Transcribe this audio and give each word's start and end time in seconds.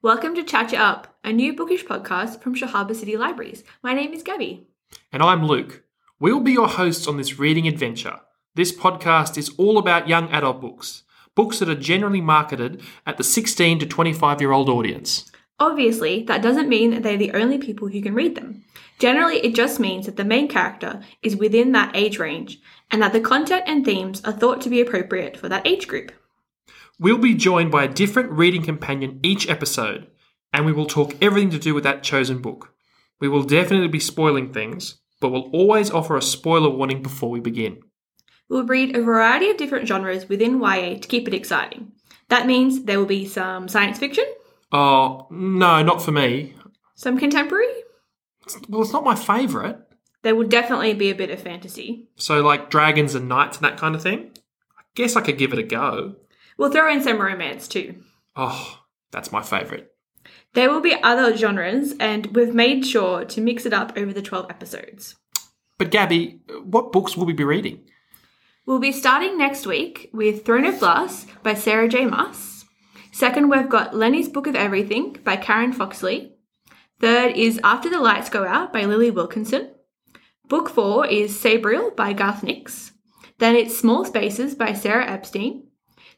Welcome 0.00 0.36
to 0.36 0.44
Chat 0.44 0.70
Ya 0.70 0.80
Up, 0.80 1.18
a 1.24 1.32
new 1.32 1.52
bookish 1.56 1.84
podcast 1.84 2.40
from 2.40 2.54
Shellharbour 2.54 2.94
City 2.94 3.16
Libraries. 3.16 3.64
My 3.82 3.94
name 3.94 4.12
is 4.12 4.22
Gabby. 4.22 4.64
And 5.10 5.24
I'm 5.24 5.44
Luke. 5.44 5.82
We 6.20 6.32
will 6.32 6.38
be 6.38 6.52
your 6.52 6.68
hosts 6.68 7.08
on 7.08 7.16
this 7.16 7.40
reading 7.40 7.66
adventure. 7.66 8.20
This 8.54 8.70
podcast 8.70 9.36
is 9.36 9.50
all 9.58 9.76
about 9.76 10.06
young 10.06 10.30
adult 10.30 10.60
books, 10.60 11.02
books 11.34 11.58
that 11.58 11.68
are 11.68 11.74
generally 11.74 12.20
marketed 12.20 12.80
at 13.08 13.16
the 13.16 13.24
16 13.24 13.80
to 13.80 13.86
25 13.86 14.40
year 14.40 14.52
old 14.52 14.68
audience. 14.68 15.32
Obviously, 15.58 16.22
that 16.22 16.42
doesn't 16.42 16.68
mean 16.68 16.92
that 16.92 17.02
they're 17.02 17.16
the 17.16 17.32
only 17.32 17.58
people 17.58 17.88
who 17.88 18.00
can 18.00 18.14
read 18.14 18.36
them. 18.36 18.62
Generally, 19.00 19.38
it 19.38 19.56
just 19.56 19.80
means 19.80 20.06
that 20.06 20.14
the 20.14 20.24
main 20.24 20.46
character 20.46 21.00
is 21.24 21.34
within 21.34 21.72
that 21.72 21.96
age 21.96 22.20
range 22.20 22.60
and 22.92 23.02
that 23.02 23.12
the 23.12 23.20
content 23.20 23.64
and 23.66 23.84
themes 23.84 24.22
are 24.24 24.32
thought 24.32 24.60
to 24.60 24.70
be 24.70 24.80
appropriate 24.80 25.36
for 25.36 25.48
that 25.48 25.66
age 25.66 25.88
group. 25.88 26.12
We'll 26.98 27.18
be 27.18 27.34
joined 27.34 27.70
by 27.70 27.84
a 27.84 27.88
different 27.88 28.30
reading 28.32 28.62
companion 28.62 29.20
each 29.22 29.48
episode, 29.48 30.08
and 30.52 30.66
we 30.66 30.72
will 30.72 30.86
talk 30.86 31.14
everything 31.22 31.50
to 31.50 31.58
do 31.58 31.74
with 31.74 31.84
that 31.84 32.02
chosen 32.02 32.40
book. 32.42 32.74
We 33.20 33.28
will 33.28 33.42
definitely 33.44 33.88
be 33.88 34.00
spoiling 34.00 34.52
things, 34.52 34.98
but 35.20 35.28
we'll 35.30 35.50
always 35.52 35.90
offer 35.90 36.16
a 36.16 36.22
spoiler 36.22 36.70
warning 36.70 37.02
before 37.02 37.30
we 37.30 37.40
begin. 37.40 37.82
We'll 38.48 38.64
read 38.66 38.96
a 38.96 39.02
variety 39.02 39.50
of 39.50 39.56
different 39.58 39.86
genres 39.86 40.28
within 40.28 40.60
YA 40.60 40.98
to 40.98 41.08
keep 41.08 41.28
it 41.28 41.34
exciting. 41.34 41.92
That 42.28 42.46
means 42.46 42.84
there 42.84 42.98
will 42.98 43.06
be 43.06 43.26
some 43.26 43.68
science 43.68 43.98
fiction, 43.98 44.24
Oh, 44.72 45.26
no, 45.30 45.82
not 45.82 46.02
for 46.02 46.12
me. 46.12 46.54
some 46.94 47.18
contemporary, 47.18 47.68
Well, 48.68 48.82
it's 48.82 48.92
not 48.92 49.04
my 49.04 49.14
favourite. 49.14 49.76
there 50.22 50.34
will 50.34 50.46
definitely 50.48 50.94
be 50.94 51.10
a 51.10 51.14
bit 51.14 51.30
of 51.30 51.40
fantasy. 51.40 52.08
So, 52.16 52.42
like 52.42 52.70
dragons 52.70 53.14
and 53.14 53.28
knights 53.28 53.58
and 53.58 53.64
that 53.64 53.78
kind 53.78 53.94
of 53.94 54.02
thing? 54.02 54.30
I 54.76 54.82
guess 54.94 55.14
I 55.16 55.20
could 55.20 55.38
give 55.38 55.52
it 55.52 55.58
a 55.58 55.62
go. 55.62 56.16
We'll 56.58 56.70
throw 56.70 56.92
in 56.92 57.02
some 57.02 57.20
romance 57.20 57.68
too. 57.68 58.02
Oh, 58.36 58.80
that's 59.10 59.32
my 59.32 59.42
favourite. 59.42 59.86
There 60.54 60.70
will 60.70 60.80
be 60.80 61.00
other 61.02 61.36
genres, 61.36 61.94
and 62.00 62.26
we've 62.34 62.54
made 62.54 62.84
sure 62.84 63.24
to 63.24 63.40
mix 63.40 63.64
it 63.64 63.72
up 63.72 63.96
over 63.96 64.12
the 64.12 64.22
12 64.22 64.50
episodes. 64.50 65.16
But, 65.78 65.90
Gabby, 65.90 66.40
what 66.64 66.92
books 66.92 67.16
will 67.16 67.26
we 67.26 67.32
be 67.32 67.44
reading? 67.44 67.84
We'll 68.66 68.80
be 68.80 68.92
starting 68.92 69.38
next 69.38 69.66
week 69.66 70.10
with 70.12 70.44
Throne 70.44 70.66
of 70.66 70.80
Glass 70.80 71.26
by 71.42 71.54
Sarah 71.54 71.88
J. 71.88 72.04
Maas. 72.04 72.64
Second, 73.12 73.48
we've 73.48 73.68
got 73.68 73.94
Lenny's 73.94 74.28
Book 74.28 74.46
of 74.46 74.56
Everything 74.56 75.16
by 75.24 75.36
Karen 75.36 75.72
Foxlee. 75.72 76.32
Third 77.00 77.36
is 77.36 77.60
After 77.62 77.88
the 77.88 78.00
Lights 78.00 78.28
Go 78.28 78.44
Out 78.44 78.72
by 78.72 78.84
Lili 78.84 79.10
Wilkinson. 79.10 79.70
Book 80.48 80.68
four 80.68 81.06
is 81.06 81.38
Sabriel 81.38 81.94
by 81.94 82.12
Garth 82.12 82.42
Nix. 82.42 82.92
Then 83.38 83.54
it's 83.54 83.78
Small 83.78 84.04
Spaces 84.04 84.54
by 84.54 84.72
Sarah 84.72 85.08
Epstein. 85.08 85.67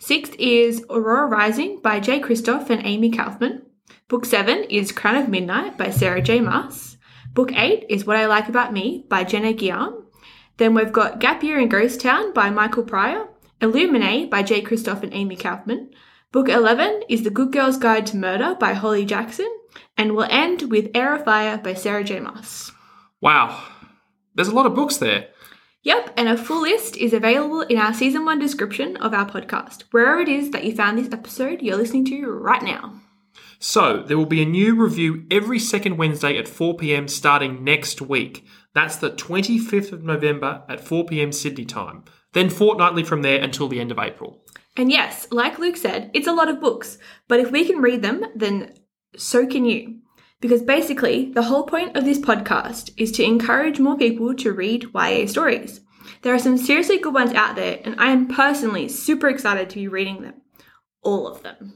Sixth 0.00 0.36
is 0.38 0.84
Aurora 0.88 1.26
Rising 1.26 1.80
by 1.82 1.98
Jay 1.98 2.20
Kristoff 2.20 2.70
and 2.70 2.86
Amie 2.86 3.10
Kaufman. 3.10 3.62
Book 4.06 4.24
seven 4.24 4.62
is 4.70 4.92
Crown 4.92 5.16
of 5.16 5.28
Midnight 5.28 5.76
by 5.76 5.90
Sarah 5.90 6.22
J. 6.22 6.40
Maas. 6.40 6.96
Book 7.34 7.52
eight 7.52 7.84
is 7.88 8.06
What 8.06 8.16
I 8.16 8.26
Like 8.26 8.48
About 8.48 8.72
Me 8.72 9.04
by 9.08 9.24
Jenna 9.24 9.52
Guillaume. 9.52 10.06
Then 10.56 10.72
we've 10.72 10.92
got 10.92 11.18
Gap 11.18 11.42
Year 11.42 11.58
in 11.58 11.68
Ghost 11.68 12.00
Town 12.00 12.32
by 12.32 12.48
Michael 12.48 12.84
Pryor. 12.84 13.26
Illuminae 13.60 14.30
by 14.30 14.44
Jay 14.44 14.62
Kristoff 14.62 15.02
and 15.02 15.12
Amie 15.12 15.34
Kaufman. 15.34 15.90
Book 16.30 16.48
11 16.48 17.02
is 17.08 17.24
The 17.24 17.30
Good 17.30 17.50
Girl's 17.50 17.76
Guide 17.76 18.06
to 18.06 18.16
Murder 18.16 18.54
by 18.54 18.74
Holly 18.74 19.04
Jackson. 19.04 19.52
And 19.96 20.14
we'll 20.14 20.28
end 20.30 20.70
with 20.70 20.92
Heir 20.94 21.16
of 21.16 21.24
Fire 21.24 21.58
by 21.58 21.74
Sarah 21.74 22.04
J. 22.04 22.20
Maas. 22.20 22.70
Wow, 23.20 23.64
there's 24.36 24.46
a 24.46 24.54
lot 24.54 24.66
of 24.66 24.76
books 24.76 24.98
there. 24.98 25.30
Yep, 25.82 26.14
and 26.16 26.28
a 26.28 26.36
full 26.36 26.62
list 26.62 26.96
is 26.96 27.12
available 27.12 27.62
in 27.62 27.78
our 27.78 27.94
season 27.94 28.24
one 28.24 28.38
description 28.38 28.96
of 28.96 29.14
our 29.14 29.28
podcast, 29.28 29.84
wherever 29.90 30.20
it 30.20 30.28
is 30.28 30.50
that 30.50 30.64
you 30.64 30.74
found 30.74 30.98
this 30.98 31.12
episode 31.12 31.62
you're 31.62 31.76
listening 31.76 32.04
to 32.06 32.26
right 32.26 32.62
now. 32.62 33.00
So, 33.60 34.02
there 34.02 34.16
will 34.16 34.26
be 34.26 34.42
a 34.42 34.46
new 34.46 34.74
review 34.74 35.24
every 35.30 35.58
second 35.58 35.96
Wednesday 35.96 36.36
at 36.36 36.48
4 36.48 36.76
pm 36.76 37.08
starting 37.08 37.64
next 37.64 38.00
week. 38.00 38.44
That's 38.74 38.96
the 38.96 39.10
25th 39.10 39.92
of 39.92 40.04
November 40.04 40.64
at 40.68 40.80
4 40.80 41.06
pm 41.06 41.32
Sydney 41.32 41.64
time. 41.64 42.04
Then 42.32 42.50
fortnightly 42.50 43.04
from 43.04 43.22
there 43.22 43.42
until 43.42 43.68
the 43.68 43.80
end 43.80 43.90
of 43.90 43.98
April. 43.98 44.44
And 44.76 44.90
yes, 44.90 45.26
like 45.32 45.58
Luke 45.58 45.76
said, 45.76 46.10
it's 46.14 46.28
a 46.28 46.32
lot 46.32 46.48
of 46.48 46.60
books, 46.60 46.98
but 47.26 47.40
if 47.40 47.50
we 47.50 47.64
can 47.64 47.82
read 47.82 48.02
them, 48.02 48.24
then 48.34 48.74
so 49.16 49.46
can 49.46 49.64
you. 49.64 50.00
Because 50.40 50.62
basically, 50.62 51.32
the 51.32 51.42
whole 51.42 51.64
point 51.64 51.96
of 51.96 52.04
this 52.04 52.18
podcast 52.18 52.92
is 52.96 53.10
to 53.12 53.24
encourage 53.24 53.80
more 53.80 53.96
people 53.96 54.34
to 54.36 54.52
read 54.52 54.86
YA 54.94 55.26
stories. 55.26 55.80
There 56.22 56.34
are 56.34 56.38
some 56.38 56.56
seriously 56.56 56.98
good 56.98 57.14
ones 57.14 57.34
out 57.34 57.56
there, 57.56 57.80
and 57.84 58.00
I 58.00 58.10
am 58.10 58.28
personally 58.28 58.88
super 58.88 59.28
excited 59.28 59.68
to 59.70 59.76
be 59.76 59.88
reading 59.88 60.22
them. 60.22 60.34
All 61.02 61.26
of 61.26 61.42
them. 61.42 61.74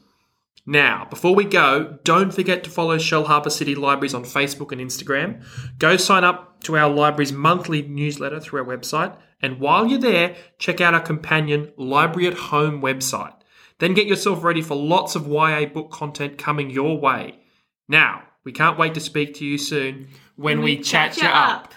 Now, 0.64 1.06
before 1.10 1.34
we 1.34 1.44
go, 1.44 1.98
don't 2.04 2.32
forget 2.32 2.62
to 2.64 2.70
follow 2.70 2.96
Shell 2.96 3.24
Harbour 3.24 3.50
City 3.50 3.74
Libraries 3.74 4.14
on 4.14 4.22
Facebook 4.22 4.70
and 4.70 4.80
Instagram. 4.80 5.44
Go 5.78 5.96
sign 5.96 6.22
up 6.22 6.60
to 6.62 6.76
our 6.76 6.88
library's 6.88 7.32
monthly 7.32 7.82
newsletter 7.82 8.38
through 8.38 8.60
our 8.60 8.76
website. 8.76 9.16
And 9.40 9.58
while 9.58 9.88
you're 9.88 9.98
there, 9.98 10.36
check 10.58 10.80
out 10.80 10.94
our 10.94 11.00
companion 11.00 11.72
Library 11.76 12.28
at 12.28 12.34
Home 12.34 12.80
website. 12.80 13.34
Then 13.80 13.94
get 13.94 14.06
yourself 14.06 14.44
ready 14.44 14.62
for 14.62 14.76
lots 14.76 15.16
of 15.16 15.26
YA 15.26 15.66
book 15.66 15.90
content 15.90 16.38
coming 16.38 16.70
your 16.70 16.96
way. 17.00 17.40
Now, 17.88 18.22
we 18.44 18.52
can't 18.52 18.78
wait 18.78 18.94
to 18.94 19.00
speak 19.00 19.34
to 19.34 19.44
you 19.44 19.58
soon 19.58 20.08
when, 20.36 20.62
we, 20.62 20.80
chat, 20.80 21.16
you 21.16 21.28
up. 21.28 21.74